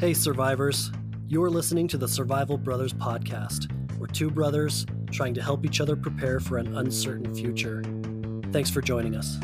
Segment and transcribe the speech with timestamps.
[0.00, 0.90] Hey, survivors.
[1.28, 3.70] You're listening to the Survival Brothers podcast.
[3.98, 7.82] We're two brothers trying to help each other prepare for an uncertain future.
[8.50, 9.36] Thanks for joining us.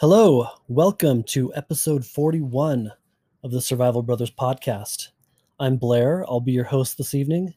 [0.00, 2.90] Hello, welcome to episode 41
[3.44, 5.10] of the Survival Brothers podcast.
[5.60, 6.24] I'm Blair.
[6.28, 7.54] I'll be your host this evening.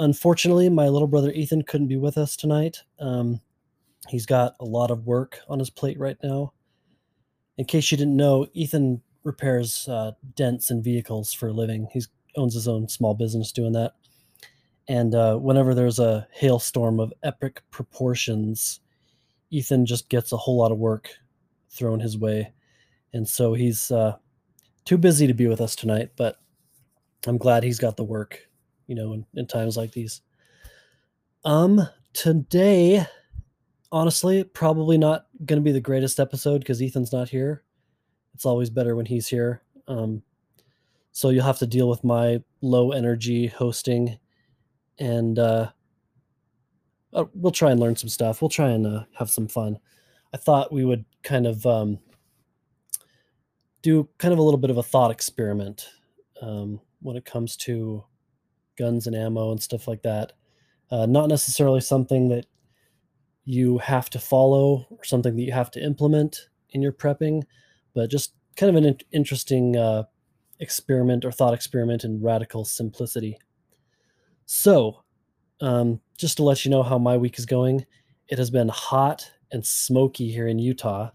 [0.00, 2.82] Unfortunately, my little brother Ethan couldn't be with us tonight.
[2.98, 3.40] Um,
[4.08, 6.52] he's got a lot of work on his plate right now.
[7.58, 11.88] In case you didn't know, Ethan repairs uh, dents in vehicles for a living.
[11.92, 12.02] He
[12.36, 13.94] owns his own small business doing that.
[14.88, 18.80] And uh, whenever there's a hailstorm of epic proportions,
[19.50, 21.10] Ethan just gets a whole lot of work
[21.70, 22.52] thrown his way.
[23.12, 24.16] And so he's uh,
[24.84, 26.36] too busy to be with us tonight, but
[27.26, 28.46] I'm glad he's got the work,
[28.86, 30.20] you know, in, in times like these.
[31.44, 33.06] Um, today
[33.92, 37.62] honestly, probably not going to be the greatest episode because Ethan's not here.
[38.34, 39.62] It's always better when he's here.
[39.88, 40.22] Um,
[41.12, 44.18] so you'll have to deal with my low energy hosting,
[44.98, 45.70] and uh,
[47.14, 48.42] uh, we'll try and learn some stuff.
[48.42, 49.78] We'll try and uh, have some fun.
[50.34, 51.98] I thought we would kind of um,
[53.80, 55.88] do kind of a little bit of a thought experiment
[56.42, 58.04] um, when it comes to
[58.76, 60.32] guns and ammo and stuff like that.
[60.90, 62.46] Uh, not necessarily something that
[63.46, 67.44] you have to follow or something that you have to implement in your prepping,
[67.94, 70.02] but just kind of an interesting uh,
[70.58, 73.38] experiment or thought experiment in radical simplicity.
[74.46, 75.04] So,
[75.60, 77.86] um, just to let you know how my week is going,
[78.28, 81.10] it has been hot and smoky here in Utah.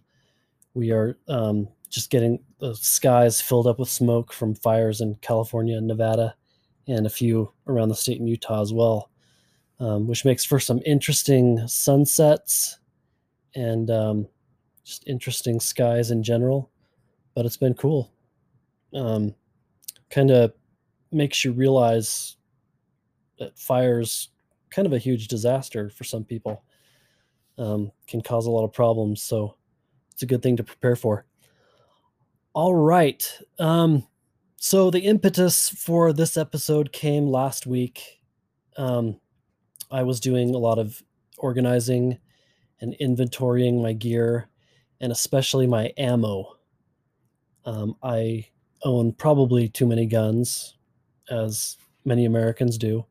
[0.74, 5.78] We are um, just getting the skies filled up with smoke from fires in California
[5.78, 6.36] and Nevada,
[6.88, 9.11] and a few around the state in Utah as well
[9.82, 12.78] um, which makes for some interesting sunsets
[13.56, 14.28] and um,
[14.84, 16.70] just interesting skies in general.
[17.34, 18.12] But it's been cool.
[18.94, 19.34] Um,
[20.12, 20.54] kind of
[21.12, 22.38] makes you realize
[23.40, 24.30] that fire's
[24.70, 26.64] kind of a huge disaster for some people.
[27.58, 29.56] Um, can cause a lot of problems, so
[30.12, 31.26] it's a good thing to prepare for.
[32.54, 33.40] All right.
[33.60, 34.08] Um,
[34.58, 38.22] so the impetus for this episode came last week.
[38.78, 39.20] Um,
[39.92, 41.04] I was doing a lot of
[41.38, 42.18] organizing
[42.80, 44.48] and inventorying my gear
[45.02, 46.56] and especially my ammo.
[47.66, 48.48] Um, I
[48.84, 50.78] own probably too many guns,
[51.30, 53.06] as many Americans do.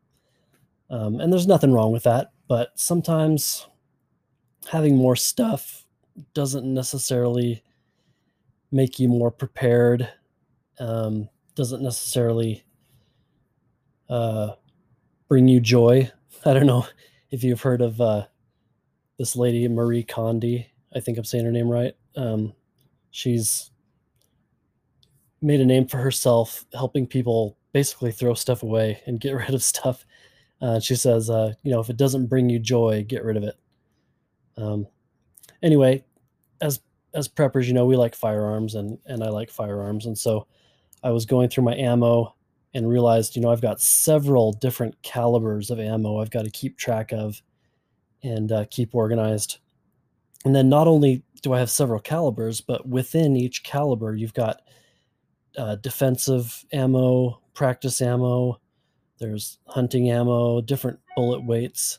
[0.88, 3.68] Um, and there's nothing wrong with that, but sometimes
[4.68, 5.84] having more stuff
[6.34, 7.62] doesn't necessarily
[8.72, 10.08] make you more prepared,
[10.78, 12.64] um, doesn't necessarily
[14.08, 14.50] uh,
[15.28, 16.10] bring you joy
[16.44, 16.86] I don't know
[17.30, 18.26] if you've heard of uh,
[19.18, 20.64] this lady Marie Kondo.
[20.94, 21.94] I think I'm saying her name right.
[22.16, 22.54] Um,
[23.10, 23.70] she's
[25.42, 29.62] made a name for herself, helping people basically throw stuff away and get rid of
[29.62, 30.06] stuff.
[30.62, 33.44] Uh, she says, uh, you know, if it doesn't bring you joy, get rid of
[33.44, 33.56] it.
[34.56, 34.86] Um,
[35.62, 36.04] anyway,
[36.60, 36.80] as
[37.12, 40.46] as preppers, you know, we like firearms, and and I like firearms, and so
[41.02, 42.34] I was going through my ammo
[42.72, 46.78] and realized, you know, I've got several different calibers of ammo I've got to keep
[46.78, 47.42] track of
[48.22, 49.58] and uh, keep organized.
[50.44, 54.60] And then not only do I have several calibers, but within each caliber, you've got
[55.56, 58.60] uh, defensive ammo, practice ammo,
[59.18, 61.98] there's hunting ammo, different bullet weights,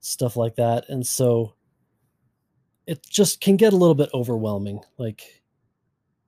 [0.00, 0.88] stuff like that.
[0.88, 1.54] And so
[2.86, 4.80] it just can get a little bit overwhelming.
[4.96, 5.42] Like,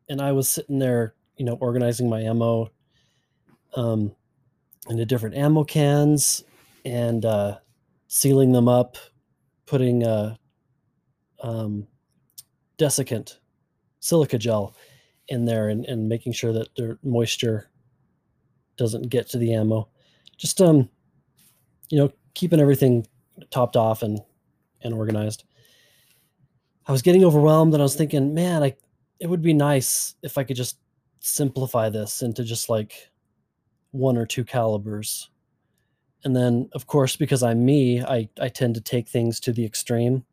[0.09, 2.71] and I was sitting there, you know, organizing my ammo,
[3.75, 4.15] um,
[4.89, 6.45] into different ammo cans
[6.85, 7.59] and uh,
[8.09, 8.97] sealing them up,
[9.67, 10.35] putting uh,
[11.43, 11.87] um,
[12.79, 13.39] desiccant
[14.01, 14.75] silica gel
[15.29, 17.71] in there and, and making sure that the moisture
[18.77, 19.89] doesn't get to the ammo.
[20.37, 20.89] Just um,
[21.91, 23.07] you know, keeping everything
[23.51, 24.21] topped off and
[24.83, 25.45] and organized.
[26.87, 28.75] I was getting overwhelmed and I was thinking, man, I
[29.21, 30.79] it would be nice if I could just
[31.21, 33.11] simplify this into just like
[33.93, 35.31] one or two calibers.
[36.25, 39.65] And then, of course, because I'm me, I, I tend to take things to the
[39.65, 40.25] extreme,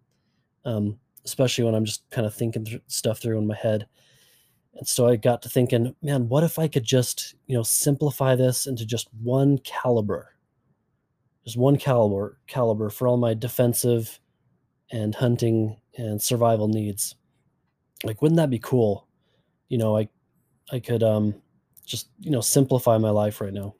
[0.65, 3.87] um, especially when I'm just kind of thinking th- stuff through in my head.
[4.75, 8.35] And so I got to thinking, man, what if I could just, you know, simplify
[8.35, 10.33] this into just one caliber?
[11.45, 14.19] Just one caliber caliber for all my defensive
[14.91, 17.15] and hunting and survival needs.
[18.03, 19.07] Like, wouldn't that be cool?
[19.69, 20.09] You know, I
[20.71, 21.41] I could um
[21.87, 23.73] just you know simplify my life right now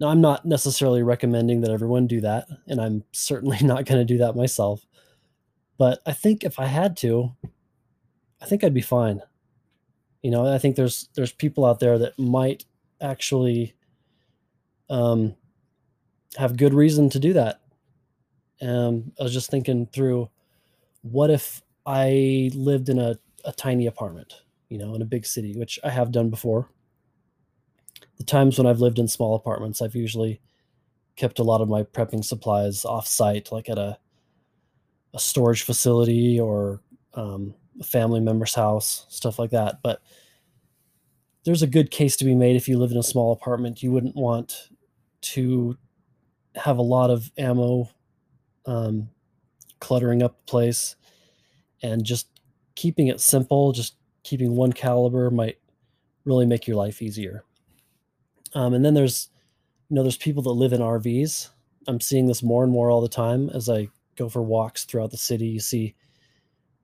[0.00, 4.04] now i'm not necessarily recommending that everyone do that and i'm certainly not going to
[4.04, 4.84] do that myself
[5.78, 7.34] but i think if i had to
[8.42, 9.22] I think I'd be fine.
[10.20, 12.64] You know, I think there's there's people out there that might
[13.00, 13.74] actually
[14.90, 15.36] um,
[16.36, 17.60] have good reason to do that.
[18.60, 20.28] Um, I was just thinking through,
[21.02, 24.42] what if I lived in a, a tiny apartment,
[24.72, 26.70] you know, in a big city, which I have done before.
[28.16, 30.40] The times when I've lived in small apartments, I've usually
[31.14, 33.98] kept a lot of my prepping supplies off site, like at a
[35.14, 36.80] a storage facility or
[37.12, 39.80] um, a family member's house, stuff like that.
[39.82, 40.00] But
[41.44, 43.82] there's a good case to be made if you live in a small apartment.
[43.82, 44.70] You wouldn't want
[45.20, 45.76] to
[46.54, 47.90] have a lot of ammo
[48.64, 49.10] um,
[49.80, 50.96] cluttering up the place
[51.82, 52.28] and just
[52.74, 55.58] keeping it simple, just keeping one caliber might
[56.24, 57.44] really make your life easier.
[58.54, 59.28] Um, and then there's,
[59.88, 61.48] you know, there's people that live in RVs.
[61.88, 65.10] I'm seeing this more and more all the time as I go for walks throughout
[65.10, 65.46] the city.
[65.46, 65.94] You see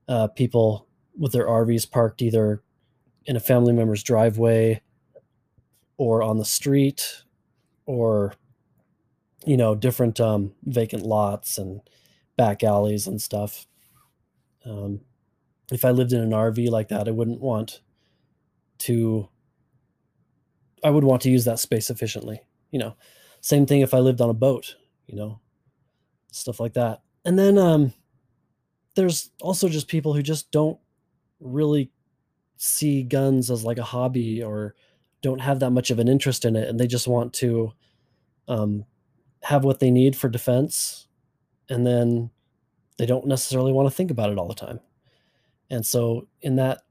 [0.07, 0.87] uh, people
[1.17, 2.61] with their RVs parked either
[3.25, 4.81] in a family member's driveway
[5.97, 7.23] or on the street
[7.85, 8.33] or
[9.45, 11.81] you know different um, vacant lots and
[12.37, 13.67] back alleys and stuff
[14.65, 15.01] um,
[15.71, 17.81] if i lived in an rv like that i wouldn't want
[18.77, 19.27] to
[20.83, 22.95] i would want to use that space efficiently you know?
[23.41, 24.75] Same thing if i lived on a boat
[25.07, 25.39] you know?
[26.31, 27.01] Stuff like that.
[27.25, 27.93] And then um
[28.95, 30.79] there's also just people who just don't
[31.39, 31.91] really
[32.57, 34.75] see guns as like a hobby or
[35.21, 37.71] don't have that much of an interest in it and they just want to
[38.47, 38.85] um,
[39.43, 41.07] have what they need for defense
[41.69, 42.29] and then
[42.97, 44.79] they don't necessarily want to think about it all the time
[45.69, 46.81] and so in that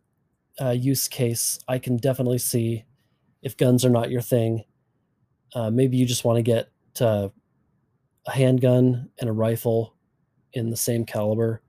[0.60, 2.84] uh, use case i can definitely see
[3.42, 4.64] if guns are not your thing
[5.54, 6.69] uh, maybe you just want to get
[7.00, 7.28] uh,
[8.26, 9.94] a handgun and a rifle
[10.52, 11.62] in the same caliber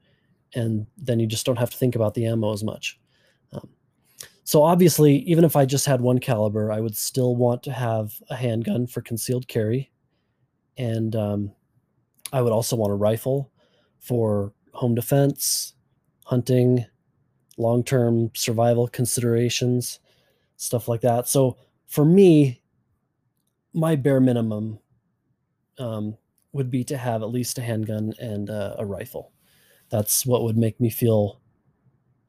[0.55, 2.99] and then you just don't have to think about the ammo as much.
[3.53, 3.69] Um,
[4.43, 8.13] so obviously, even if I just had one caliber, I would still want to have
[8.29, 9.91] a handgun for concealed carry,
[10.77, 11.51] and um,
[12.33, 13.51] I would also want a rifle
[13.99, 15.73] for home defense,
[16.25, 16.85] hunting,
[17.59, 19.99] long-term survival considerations,
[20.57, 21.27] stuff like that.
[21.27, 22.61] So for me,
[23.73, 24.79] my bare minimum
[25.77, 26.17] um,
[26.53, 29.31] would be to have at least a handgun and uh, a rifle.
[29.89, 31.39] That's what would make me feel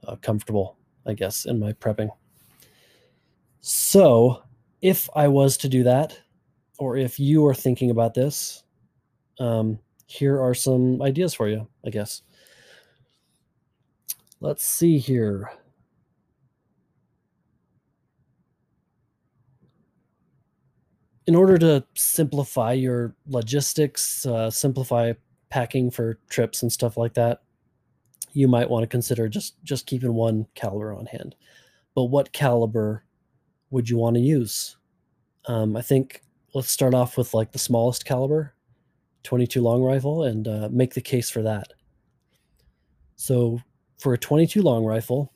[0.07, 2.11] uh, comfortable I guess, in my prepping.
[3.61, 4.43] So,
[4.81, 6.19] if I was to do that,
[6.79, 8.63] or if you are thinking about this,
[9.39, 12.23] um, here are some ideas for you, I guess.
[14.41, 15.51] Let's see here.
[21.27, 25.13] In order to simplify your logistics, uh, simplify
[25.51, 27.43] packing for trips and stuff like that,
[28.33, 31.37] you might want to consider just just keeping one caliber on hand.
[31.95, 33.05] But what caliber
[33.71, 34.77] would you want to use?
[35.47, 36.23] Um, I think
[36.55, 38.55] let's start off with like the smallest caliber,
[39.25, 41.75] 22 long rifle, and uh, make the case for that.
[43.17, 43.61] So
[44.01, 45.33] for a 22 long rifle,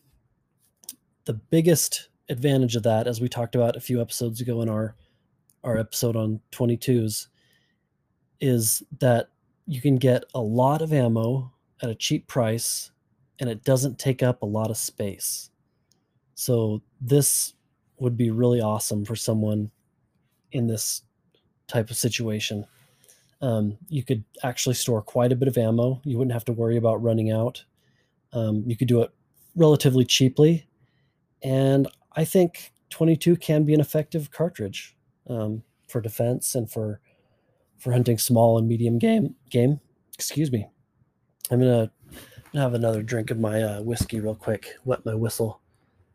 [1.27, 4.97] the biggest advantage of that, as we talked about a few episodes ago in our
[5.63, 7.29] our episode on 22s,
[8.41, 9.29] is that
[9.67, 11.51] you can get a lot of ammo
[11.83, 12.91] at a cheap price
[13.41, 15.51] and it doesn't take up a lot of space.
[16.35, 17.55] So this
[17.99, 19.71] would be really awesome for someone
[20.53, 21.03] in this
[21.67, 22.67] type of situation.
[23.41, 26.01] Um, you could actually store quite a bit of ammo.
[26.05, 27.65] You wouldn't have to worry about running out.
[28.35, 29.11] Um, you could do it
[29.57, 30.67] relatively cheaply,
[31.43, 34.97] and I think 22 can be an effective cartridge
[35.29, 37.01] um, for defense and for
[37.79, 39.35] for hunting small and medium game.
[39.51, 39.81] Game,
[40.13, 40.67] excuse me.
[41.51, 41.91] I'm gonna
[42.55, 44.69] have another drink of my uh, whiskey real quick.
[44.85, 45.61] Wet my whistle.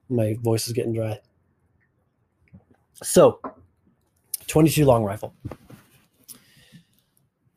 [0.10, 1.20] My voice is getting dry.
[2.96, 3.40] So,
[4.48, 5.34] 22 long rifle.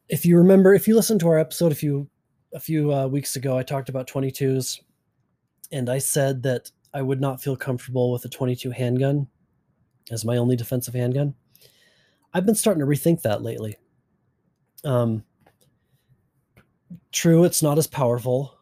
[0.09, 2.09] If you remember, if you listen to our episode if few
[2.55, 4.81] a few uh, weeks ago, I talked about 22s,
[5.71, 9.27] and I said that I would not feel comfortable with a 22 handgun
[10.11, 11.35] as my only defensive handgun.
[12.35, 13.77] I've been starting to rethink that lately.
[14.85, 15.25] Um,
[17.13, 18.55] True, it's not as powerful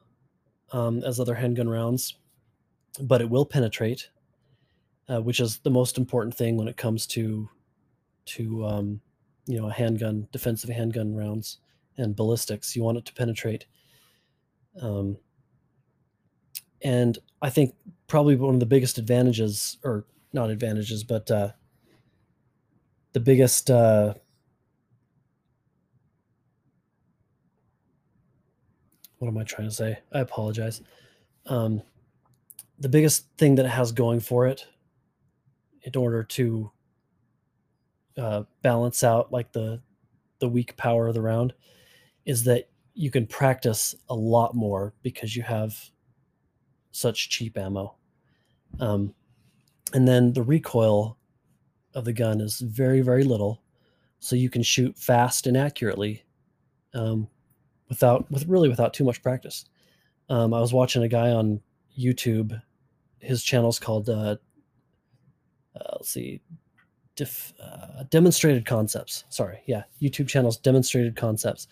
[0.73, 2.17] um, as other handgun rounds,
[3.01, 4.09] but it will penetrate,
[5.09, 7.49] uh, which is the most important thing when it comes to
[8.27, 9.01] to um,
[9.47, 11.59] you know a handgun, defensive handgun rounds
[11.97, 12.75] and ballistics.
[12.75, 13.67] You want it to penetrate.
[14.81, 15.17] Um,
[16.83, 17.75] and I think
[18.07, 21.53] probably one of the biggest advantages, or not advantages, but uh,
[23.12, 24.15] the biggest uh,
[29.19, 29.99] what am I trying to say?
[30.12, 30.81] I apologize.
[31.47, 31.83] Um,
[32.79, 34.67] the biggest thing that it has going for it
[35.83, 36.71] in order to
[38.17, 39.83] uh, balance out like the
[40.39, 41.53] the weak power of the round
[42.25, 42.70] is that
[43.00, 45.90] you can practice a lot more because you have
[46.92, 47.97] such cheap ammo.
[48.78, 49.14] Um,
[49.95, 51.16] and then the recoil
[51.95, 53.62] of the gun is very very little,
[54.19, 56.25] so you can shoot fast and accurately
[56.92, 57.26] um,
[57.88, 59.64] without with really without too much practice.
[60.28, 61.62] Um, I was watching a guy on
[61.99, 62.61] YouTube.
[63.19, 64.37] His channel's called uh,
[65.75, 66.42] uh, let's see,
[67.16, 69.25] Def, uh, demonstrated concepts.
[69.30, 71.66] Sorry, yeah, YouTube channel's demonstrated concepts,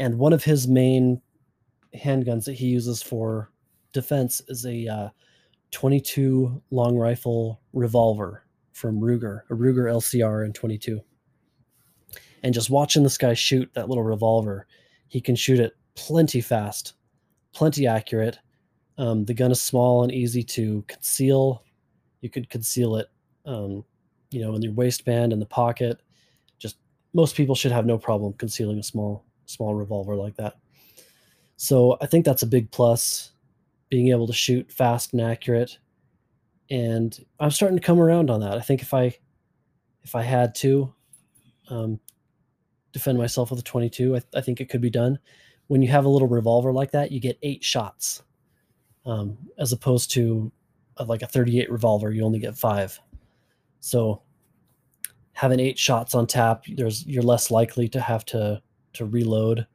[0.00, 1.20] and one of his main
[1.94, 3.50] handguns that he uses for
[3.92, 5.08] defense is a uh,
[5.72, 11.02] 22 long rifle revolver from Ruger, a Ruger LCR in 22.
[12.42, 14.66] And just watching this guy shoot that little revolver,
[15.08, 16.94] he can shoot it plenty fast,
[17.52, 18.38] plenty accurate.
[18.96, 21.62] Um, the gun is small and easy to conceal.
[22.22, 23.08] You could conceal it,
[23.44, 23.84] um,
[24.30, 26.00] you know, in your waistband, in the pocket.
[26.58, 26.78] Just
[27.12, 30.56] most people should have no problem concealing a small, small revolver like that.
[31.56, 33.32] So I think that's a big plus,
[33.88, 35.78] being able to shoot fast and accurate.
[36.70, 38.56] And I'm starting to come around on that.
[38.56, 39.16] I think if I,
[40.02, 40.94] if I had to,
[41.68, 42.00] um,
[42.92, 44.16] defend myself with a 22.
[44.16, 45.18] I, I, think it could be done.
[45.68, 48.22] When you have a little revolver like that, you get eight shots,
[49.06, 50.50] um, as opposed to
[50.96, 52.98] a, like a 38 revolver, you only get five.
[53.80, 54.22] So
[55.32, 58.60] having eight shots on tap, there's you're less likely to have to
[58.94, 59.66] to reload,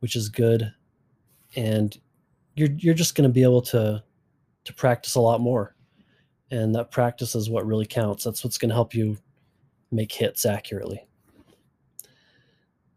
[0.00, 0.72] which is good,
[1.56, 1.98] and
[2.54, 4.02] you're you're just going to be able to
[4.64, 5.74] to practice a lot more,
[6.50, 8.24] and that practice is what really counts.
[8.24, 9.16] That's what's going to help you
[9.90, 11.06] make hits accurately.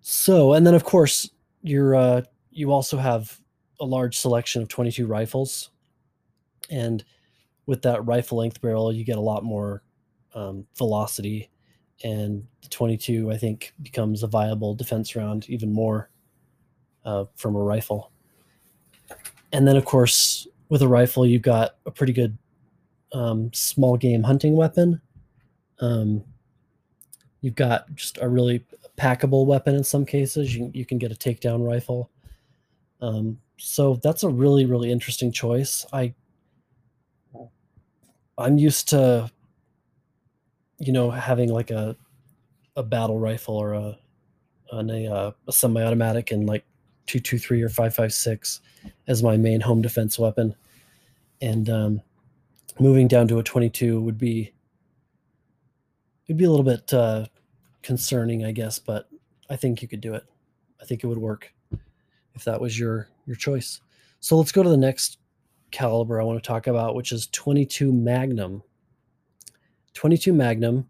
[0.01, 1.29] So, and then of course,
[1.61, 3.39] you're uh, you also have
[3.79, 5.69] a large selection of 22 rifles,
[6.69, 7.03] and
[7.65, 9.83] with that rifle length barrel, you get a lot more
[10.33, 11.50] um, velocity,
[12.03, 16.09] and the 22 I think becomes a viable defense round even more
[17.05, 18.11] uh, from a rifle.
[19.51, 22.37] And then of course, with a rifle, you've got a pretty good
[23.13, 25.01] um, small game hunting weapon.
[25.79, 26.23] Um,
[27.41, 28.65] you've got just a really
[28.97, 30.55] packable weapon in some cases.
[30.55, 32.09] You, you can get a takedown rifle.
[33.01, 35.85] Um, so that's a really, really interesting choice.
[35.91, 36.13] I
[38.37, 39.29] I'm used to,
[40.81, 41.95] you know, having like a
[42.75, 43.97] a battle rifle or a
[44.71, 46.65] a, uh, a semi-automatic and like
[47.05, 48.61] two two three or five five six
[49.07, 50.55] as my main home defense weapon,
[51.41, 52.01] and um,
[52.79, 54.53] moving down to a twenty two would be
[56.27, 57.25] it'd be a little bit uh,
[57.81, 59.09] concerning, I guess, but
[59.49, 60.23] I think you could do it.
[60.81, 61.53] I think it would work
[62.33, 63.81] if that was your your choice.
[64.19, 65.17] So let's go to the next
[65.71, 68.63] caliber I want to talk about, which is 22 Magnum.
[69.93, 70.87] 22 Magnum,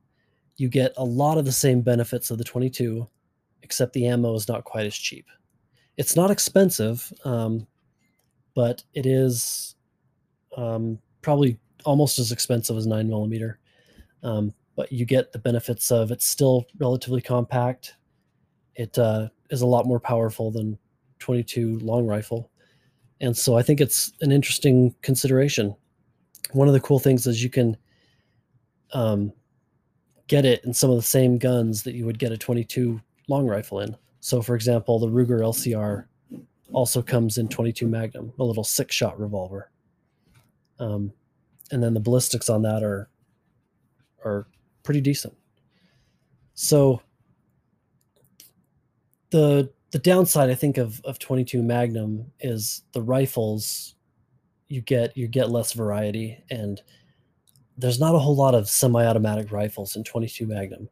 [0.58, 3.08] you get a lot of the same benefits of the 22,
[3.63, 5.27] except the ammo is not quite as cheap.
[5.98, 7.67] It's not expensive, um,
[8.53, 9.75] but it is
[10.58, 13.60] um, probably almost as expensive as 9 millimeter.
[14.24, 17.96] Um, but you get the benefits of it's still relatively compact.
[18.75, 20.77] It uh, is a lot more powerful than
[21.20, 22.50] 22 long rifle,
[23.20, 25.75] and so I think it's an interesting consideration.
[26.53, 27.77] One of the cool things is you can
[28.93, 29.33] um,
[30.27, 33.48] get it in some of the same guns that you would get a 22 long
[33.48, 33.95] rifle in.
[34.19, 36.05] So, for example, the Ruger LCR
[36.71, 39.71] also comes in 22 Magnum, a little six shot revolver.
[40.79, 41.13] Um,
[41.71, 43.10] and then the ballistics on that are
[44.24, 44.48] are
[44.83, 45.36] pretty decent.
[46.53, 47.01] So
[49.31, 53.95] the the downside I think of of 22 Magnum is the rifles
[54.67, 56.81] you get you get less variety and
[57.77, 60.89] there's not a whole lot of semi-automatic rifles in 22 Magnum.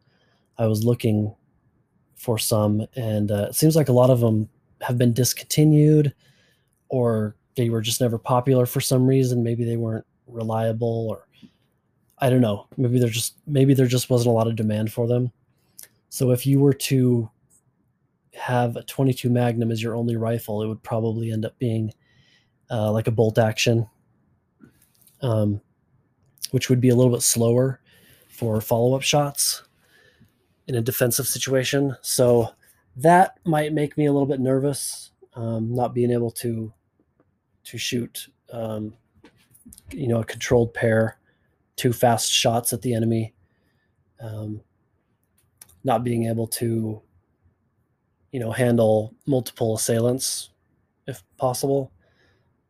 [0.57, 1.35] I was looking
[2.15, 4.49] for some and uh, it seems like a lot of them
[4.81, 6.13] have been discontinued
[6.89, 11.27] or they were just never popular for some reason maybe they weren't reliable or
[12.19, 12.67] I don't know.
[12.77, 15.31] Maybe there just maybe there just wasn't a lot of demand for them.
[16.09, 17.29] So if you were to
[18.33, 21.93] have a 22 Magnum as your only rifle, it would probably end up being
[22.69, 23.87] uh, like a bolt action,
[25.21, 25.61] um,
[26.51, 27.79] which would be a little bit slower
[28.27, 29.63] for follow up shots
[30.67, 31.95] in a defensive situation.
[32.01, 32.49] So
[32.95, 36.73] that might make me a little bit nervous, um, not being able to
[37.65, 38.93] to shoot, um,
[39.91, 41.19] you know, a controlled pair
[41.79, 43.33] two fast shots at the enemy,
[44.19, 44.59] um,
[45.85, 47.01] not being able to,
[48.31, 50.49] you know, handle multiple assailants
[51.07, 51.91] if possible.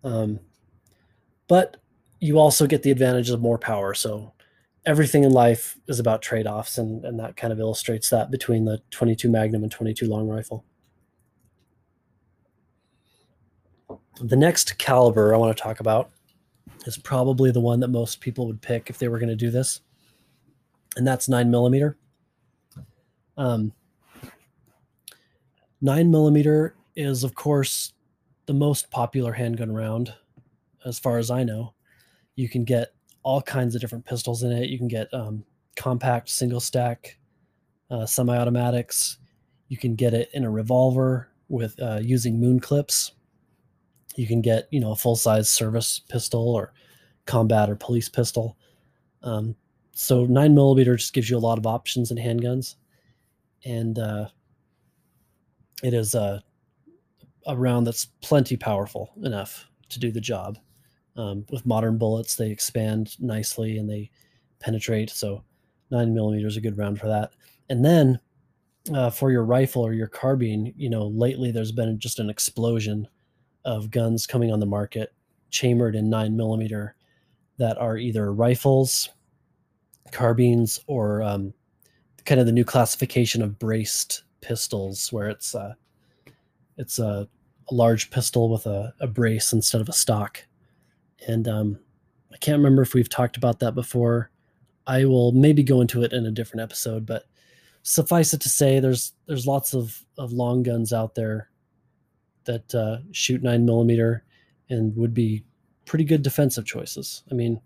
[0.04, 0.40] Um,
[1.48, 1.78] but
[2.20, 3.94] you also get the advantage of more power.
[3.94, 4.34] So
[4.86, 8.82] everything in life is about trade-offs, and, and that kind of illustrates that between the
[8.92, 10.66] 22 Magnum and 22 long rifle.
[14.22, 16.10] The next caliber I want to talk about
[16.86, 19.50] is probably the one that most people would pick if they were going to do
[19.50, 19.82] this,
[20.98, 21.98] and that's nine millimeter.
[23.38, 23.72] Um,
[25.82, 27.94] nine millimeter is, of course,
[28.46, 30.14] the most popular handgun round,
[30.84, 31.74] as far as I know.
[32.40, 34.70] You can get all kinds of different pistols in it.
[34.70, 35.44] You can get um,
[35.76, 37.18] compact single stack
[37.92, 39.18] uh, semi-automatics.
[39.68, 43.12] You can get it in a revolver with uh, using moon clips.
[44.16, 46.72] You can get you know a full size service pistol or
[47.26, 48.58] combat or police pistol.
[49.22, 49.54] Um,
[49.92, 52.76] so nine millimeter just gives you a lot of options in handguns,
[53.66, 54.30] and uh,
[55.84, 56.42] it is a
[57.48, 60.58] a round that's plenty powerful enough to do the job.
[61.20, 64.10] Um, with modern bullets, they expand nicely and they
[64.62, 65.10] penetrate.
[65.10, 65.44] So
[65.92, 67.34] nine millimeter is a good round for that.
[67.68, 68.20] And then
[68.94, 73.06] uh, for your rifle or your carbine, you know, lately there's been just an explosion
[73.66, 75.14] of guns coming on the market,
[75.50, 76.96] chambered in nine millimeter,
[77.58, 79.10] that are either rifles,
[80.14, 81.54] carbines, or um,
[82.24, 85.74] kind of the new classification of braced pistols, where it's uh,
[86.78, 87.28] it's a,
[87.70, 90.46] a large pistol with a, a brace instead of a stock
[91.28, 91.80] and um,
[92.32, 94.32] I can't remember if we've talked about that before.
[94.88, 97.26] I will maybe go into it in a different episode, but
[97.84, 101.50] suffice it to say, there's there's lots of of long guns out there
[102.46, 104.24] that uh, shoot nine millimeter
[104.70, 105.44] and would be
[105.86, 107.24] pretty good defensive choices.
[107.32, 107.62] I mean,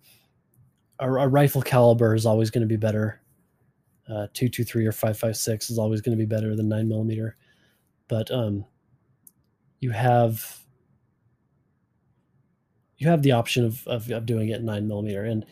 [0.99, 3.21] a, a rifle caliber is always going to be better.
[4.09, 6.67] Uh, two two three or five five six is always going to be better than
[6.67, 7.37] nine millimeter,
[8.09, 8.65] but um,
[9.79, 10.62] you have
[13.03, 15.25] you have the option of, of, of doing it nine millimeter.
[15.25, 15.45] And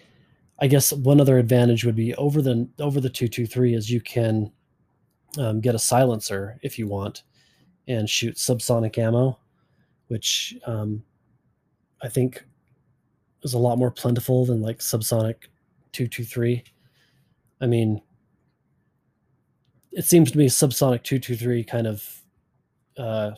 [0.59, 3.91] I guess one other advantage would be over the over the two two three is
[3.91, 4.51] you can
[5.37, 7.23] um, get a silencer if you want
[7.87, 9.37] and shoot subsonic ammo,
[10.07, 11.03] which um,
[12.01, 12.43] I think
[13.43, 15.35] is a lot more plentiful than like subsonic
[15.91, 16.63] two two three.
[17.59, 18.01] I mean,
[19.91, 22.23] it seems to me subsonic two two three kind of
[22.97, 23.31] uh,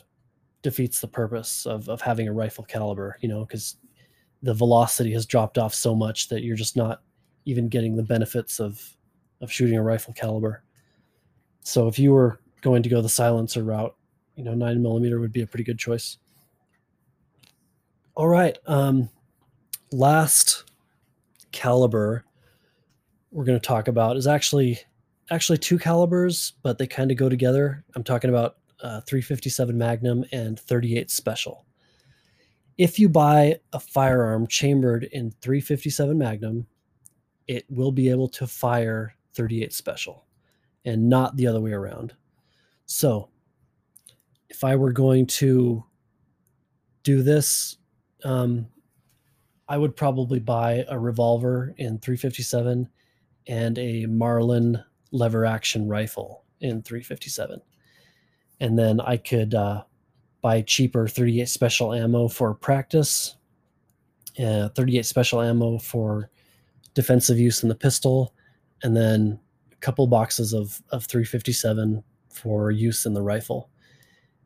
[0.62, 3.76] defeats the purpose of of having a rifle caliber, you know, because
[4.44, 7.00] the velocity has dropped off so much that you're just not
[7.46, 8.94] even getting the benefits of
[9.40, 10.62] of shooting a rifle caliber.
[11.62, 13.94] So if you were going to go the silencer route,
[14.36, 16.18] you know, nine millimeter would be a pretty good choice.
[18.14, 18.56] All right.
[18.66, 19.08] Um,
[19.90, 20.64] last
[21.52, 22.24] caliber
[23.30, 24.78] we're going to talk about is actually
[25.30, 27.82] actually two calibers, but they kind of go together.
[27.96, 31.64] I'm talking about uh, 357 Magnum and 38 Special
[32.76, 36.66] if you buy a firearm chambered in 357 Magnum,
[37.46, 40.24] it will be able to fire 38 Special
[40.84, 42.14] and not the other way around.
[42.86, 43.30] So,
[44.48, 45.84] if I were going to
[47.02, 47.78] do this,
[48.24, 48.66] um,
[49.68, 52.88] I would probably buy a revolver in 357
[53.46, 57.60] and a Marlin lever action rifle in 357.
[58.60, 59.84] And then I could uh,
[60.44, 63.36] buy cheaper 38 special ammo for practice,
[64.38, 66.28] uh, 38 special ammo for
[66.92, 68.34] defensive use in the pistol,
[68.82, 69.40] and then
[69.72, 73.70] a couple boxes of, of 357 for use in the rifle.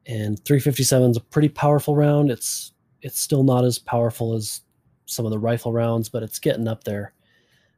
[0.06, 2.30] And 357 is a pretty powerful round.
[2.30, 4.60] It's it's still not as powerful as
[5.06, 7.12] some of the rifle rounds, but it's getting up there.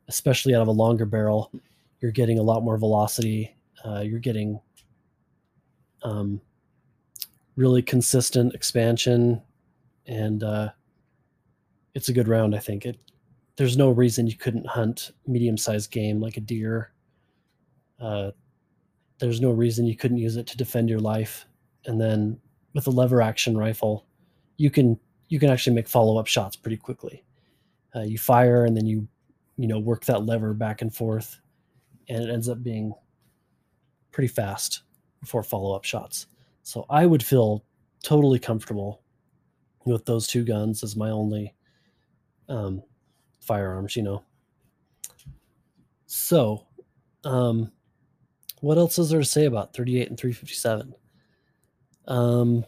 [0.09, 1.51] Especially out of a longer barrel,
[2.01, 3.57] you're getting a lot more velocity.
[3.83, 4.61] Uh, you're getting
[6.03, 6.39] um,
[7.61, 9.43] really consistent expansion,
[10.07, 10.71] and uh,
[11.95, 12.55] it's a good round.
[12.55, 12.99] I think it.
[13.57, 16.93] There's no reason you couldn't hunt medium-sized game like a deer.
[18.01, 18.31] Uh,
[19.19, 21.45] there's no reason you couldn't use it to defend your life.
[21.85, 22.41] And then
[22.73, 24.07] with a lever action rifle,
[24.57, 27.23] you can you can actually make follow-up shots pretty quickly.
[27.95, 29.07] Uh, you fire and then you
[29.59, 31.41] you know work that lever back and forth,
[32.09, 32.95] and it ends up being
[34.13, 34.83] pretty fast
[35.27, 36.27] for follow-up shots.
[36.71, 37.65] So I would feel
[38.01, 39.03] totally comfortable
[39.87, 41.53] with those two guns as my only
[42.49, 42.85] um,
[43.41, 44.23] firearms, you know.
[46.07, 46.69] So,
[47.25, 47.73] um,
[48.61, 50.95] what else is there to say about 38 and 357?
[52.07, 52.65] Um,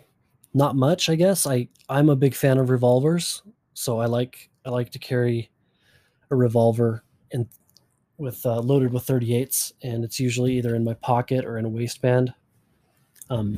[0.52, 1.46] not much, I guess.
[1.46, 5.48] I I'm a big fan of revolvers, so I like I like to carry
[6.32, 7.46] a revolver and
[8.18, 11.68] with uh, loaded with 38s, and it's usually either in my pocket or in a
[11.68, 12.34] waistband.
[13.32, 13.56] Um,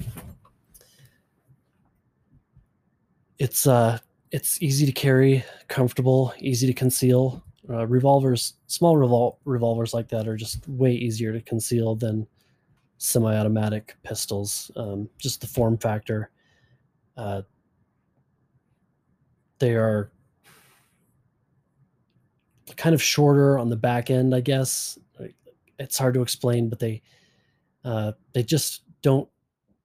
[3.40, 3.98] it's uh,
[4.30, 7.42] it's easy to carry, comfortable, easy to conceal.
[7.68, 12.24] Uh, revolvers, small revol- revolvers like that are just way easier to conceal than
[12.98, 14.70] semi-automatic pistols.
[14.76, 16.30] Um, just the form factor.
[17.16, 17.42] Uh,
[19.58, 20.12] they are
[22.76, 24.98] kind of shorter on the back end, I guess.
[25.80, 27.02] It's hard to explain, but they
[27.84, 29.28] uh, they just don't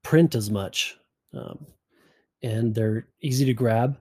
[0.04, 0.98] print as much,
[1.34, 1.66] um,
[2.42, 3.98] and they're easy to grab.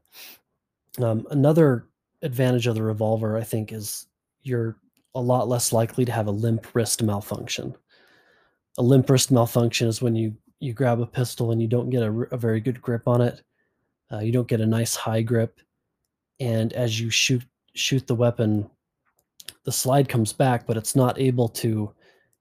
[0.99, 1.87] Um, another
[2.23, 4.07] advantage of the revolver, I think, is
[4.43, 4.77] you're
[5.15, 7.75] a lot less likely to have a limp wrist malfunction.
[8.79, 12.03] A limp wrist malfunction is when you you grab a pistol and you don't get
[12.03, 13.43] a, a very good grip on it.
[14.13, 15.61] Uh, you don't get a nice high grip,
[16.41, 17.43] and as you shoot
[17.75, 18.69] shoot the weapon,
[19.65, 21.93] the slide comes back, but it's not able to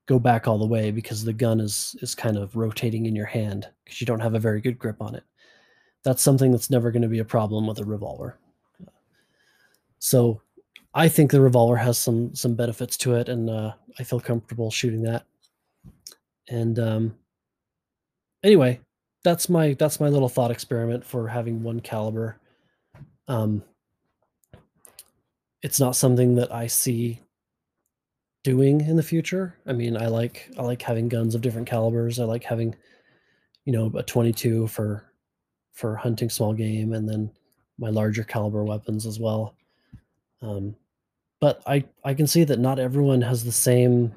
[0.08, 3.26] go back all the way because the gun is is kind of rotating in your
[3.26, 5.24] hand because you don't have a very good grip on it.
[6.04, 8.40] That's something that's never going to be a problem with a revolver.
[10.00, 10.42] So
[10.94, 14.72] I think the revolver has some some benefits to it, and uh, I feel comfortable
[14.72, 15.26] shooting that.
[16.50, 17.18] And um,
[18.44, 18.80] anyway,
[19.24, 22.40] that's my that's my little thought experiment for having one caliber.
[23.28, 23.64] Um,
[25.62, 27.22] it's not something that I see
[28.48, 29.58] doing in the future.
[29.66, 32.18] I mean, I like I like having guns of different calibers.
[32.18, 32.74] I like having,
[33.66, 35.12] you know, a 22 for
[35.74, 37.30] for hunting small game, and then
[37.78, 39.58] my larger caliber weapons as well.
[40.42, 40.78] Um,
[41.42, 44.16] but I I can see that not everyone has the same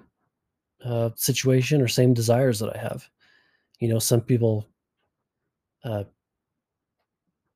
[0.84, 3.08] uh, situation or same desires that I have.
[3.80, 4.68] You know, some people,
[5.82, 6.04] uh,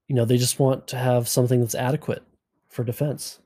[0.09, 2.25] you know, they just want to have something that's adequate
[2.69, 3.39] for defense,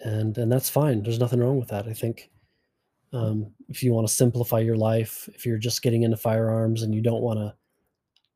[0.00, 1.02] and and that's fine.
[1.02, 1.86] There's nothing wrong with that.
[1.86, 2.30] I think
[3.12, 6.94] um, if you want to simplify your life, if you're just getting into firearms and
[6.94, 7.54] you don't want to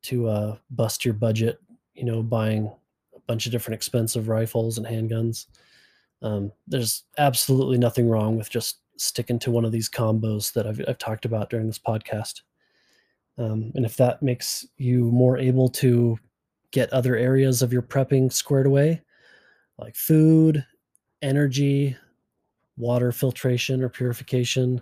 [0.03, 1.59] to uh, bust your budget,
[1.93, 2.71] you know, buying
[3.15, 5.45] a bunch of different expensive rifles and handguns,
[6.23, 10.81] um, there's absolutely nothing wrong with just sticking to one of these combos that I've,
[10.87, 12.41] I've talked about during this podcast.
[13.37, 16.17] Um, and if that makes you more able to
[16.71, 19.01] get other areas of your prepping squared away,
[19.77, 20.65] like food,
[21.21, 21.97] energy,
[22.77, 24.81] water filtration or purification,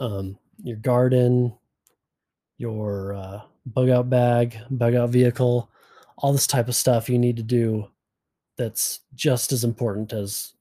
[0.00, 1.52] um, your garden,
[2.58, 5.70] your uh, bug out bag, bug out vehicle,
[6.18, 7.88] all this type of stuff you need to do
[8.56, 10.54] that's just as important as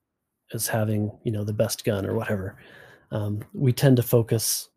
[0.54, 2.58] as having you know the best gun or whatever.
[3.12, 4.70] Um, we tend to focus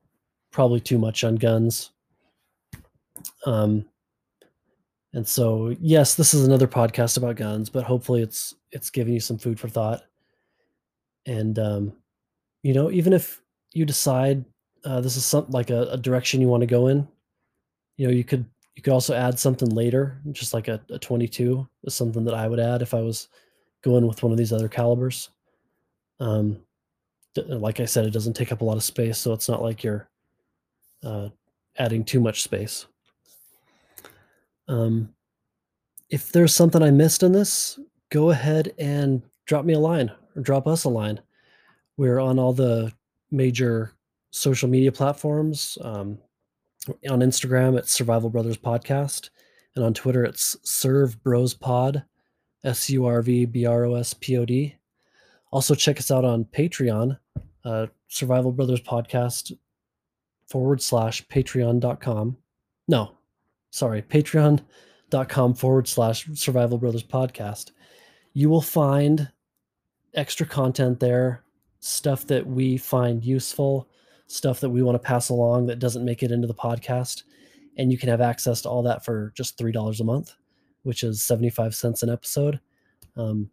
[0.50, 1.90] probably too much on guns.
[3.46, 3.86] Um,
[5.12, 9.20] and so yes, this is another podcast about guns, but hopefully it's it's giving you
[9.20, 10.02] some food for thought.
[11.26, 11.92] And um,
[12.62, 13.40] you know, even if
[13.72, 14.44] you decide
[14.84, 17.06] uh, this is something like a, a direction you want to go in,
[17.96, 21.66] you know, you could you could also add something later, just like a, a 22
[21.84, 23.28] is something that I would add if I was
[23.82, 25.30] going with one of these other calibers.
[26.18, 26.60] Um,
[27.36, 29.84] like I said, it doesn't take up a lot of space, so it's not like
[29.84, 30.08] you're
[31.04, 31.28] uh,
[31.78, 32.86] adding too much space.
[34.66, 35.14] Um,
[36.10, 37.78] if there's something I missed in this,
[38.10, 40.10] go ahead and drop me a line
[40.42, 41.20] drop us a line.
[41.96, 42.92] We're on all the
[43.30, 43.92] major
[44.30, 45.78] social media platforms.
[45.80, 46.18] Um,
[47.08, 49.30] on Instagram, it's Survival Brothers Podcast.
[49.74, 52.04] And on Twitter, it's Serve Bros Pod,
[52.62, 54.76] S U R V B R O S P O D.
[55.50, 57.18] Also, check us out on Patreon,
[57.64, 59.56] uh, Survival Brothers Podcast
[60.46, 62.36] forward slash patreon.com.
[62.88, 63.12] No,
[63.70, 67.70] sorry, patreon.com forward slash Survival Brothers Podcast.
[68.32, 69.30] You will find
[70.14, 71.44] extra content there,
[71.80, 73.88] stuff that we find useful
[74.26, 77.24] stuff that we want to pass along that doesn't make it into the podcast.
[77.76, 80.34] And you can have access to all that for just $3 a month,
[80.82, 82.60] which is 75 cents an episode.
[83.16, 83.50] Um,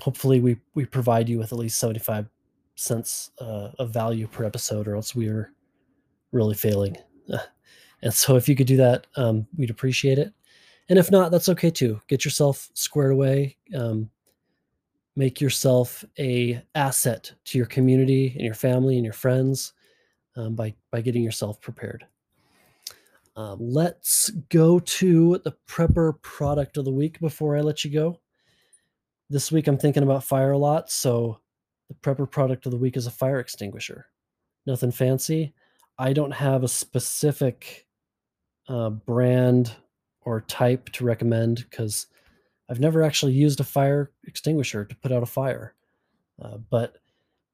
[0.00, 2.28] hopefully, we, we provide you with at least 75
[2.74, 5.52] cents uh, of value per episode, or else we're
[6.32, 6.96] really failing.
[8.02, 10.32] and so, if you could do that, um, we'd appreciate it.
[10.88, 12.00] And if not, that's okay too.
[12.08, 13.56] Get yourself squared away.
[13.74, 14.10] Um,
[15.16, 19.72] make yourself a asset to your community and your family and your friends
[20.36, 22.06] um, by by getting yourself prepared.
[23.36, 28.20] Um, let's go to the prepper product of the week before I let you go.
[29.28, 31.40] This week I'm thinking about fire a lot, so
[31.88, 34.06] the prepper product of the week is a fire extinguisher.
[34.66, 35.52] Nothing fancy.
[35.98, 37.86] I don't have a specific
[38.68, 39.72] uh, brand
[40.22, 42.06] or type to recommend because
[42.68, 45.74] I've never actually used a fire extinguisher to put out a fire.
[46.42, 46.96] Uh, but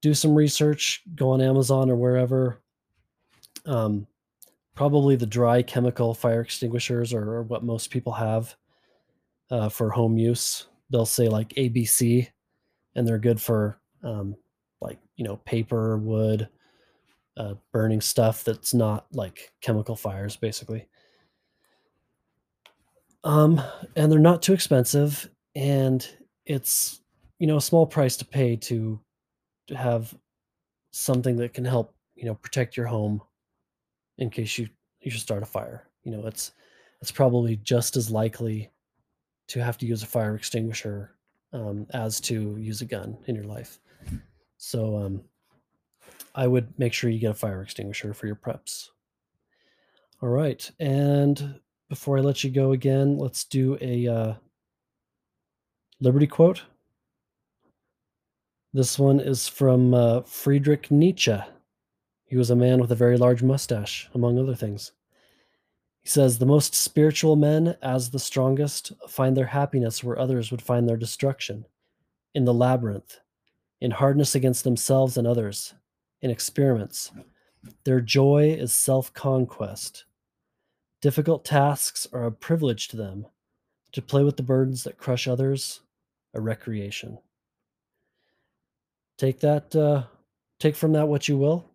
[0.02, 2.60] do some research, go on Amazon or wherever,
[3.66, 4.06] um,
[4.74, 8.56] probably the dry chemical fire extinguishers are, are what most people have
[9.50, 10.66] uh, for home use.
[10.90, 12.28] they'll say like ABC,
[12.94, 14.34] and they're good for um,
[14.80, 16.48] like you know paper, wood,
[17.36, 20.86] uh, burning stuff that's not like chemical fires, basically.
[23.24, 23.60] Um,
[23.96, 26.06] and they're not too expensive, and
[26.46, 27.00] it's
[27.38, 29.00] you know a small price to pay to
[29.68, 30.14] to have
[30.92, 33.22] something that can help you know protect your home
[34.18, 34.68] in case you
[35.00, 35.88] you should start a fire.
[36.04, 36.52] You know, it's
[37.00, 38.70] it's probably just as likely
[39.48, 41.16] to have to use a fire extinguisher
[41.52, 43.80] um, as to use a gun in your life.
[44.58, 45.22] So um,
[46.34, 48.88] I would make sure you get a fire extinguisher for your preps.
[50.22, 54.34] All right, and before I let you go again, let's do a uh,
[56.00, 56.62] Liberty quote.
[58.72, 61.36] This one is from uh, Friedrich Nietzsche.
[62.26, 64.92] He was a man with a very large mustache, among other things.
[66.00, 70.62] He says, The most spiritual men, as the strongest, find their happiness where others would
[70.62, 71.66] find their destruction
[72.36, 73.18] in the labyrinth,
[73.80, 75.74] in hardness against themselves and others,
[76.22, 77.10] in experiments.
[77.82, 80.04] Their joy is self conquest.
[81.00, 83.26] Difficult tasks are a privilege to them.
[83.92, 85.80] To play with the burdens that crush others,
[86.34, 87.18] a recreation.
[89.18, 90.04] Take that, uh,
[90.60, 91.68] take from that what you will,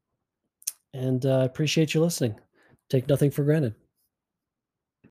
[0.93, 2.39] and uh, I appreciate you listening.
[2.89, 3.75] Take nothing for granted.